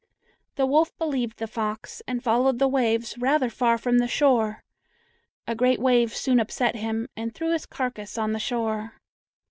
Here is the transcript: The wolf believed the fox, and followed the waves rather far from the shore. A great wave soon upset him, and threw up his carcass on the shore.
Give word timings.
The 0.55 0.65
wolf 0.65 0.97
believed 0.97 1.37
the 1.37 1.45
fox, 1.45 2.01
and 2.07 2.23
followed 2.23 2.57
the 2.57 2.67
waves 2.67 3.15
rather 3.19 3.51
far 3.51 3.77
from 3.77 3.99
the 3.99 4.07
shore. 4.07 4.63
A 5.45 5.53
great 5.53 5.79
wave 5.79 6.15
soon 6.15 6.39
upset 6.39 6.75
him, 6.75 7.07
and 7.15 7.35
threw 7.35 7.49
up 7.49 7.53
his 7.53 7.65
carcass 7.67 8.17
on 8.17 8.31
the 8.31 8.39
shore. 8.39 8.95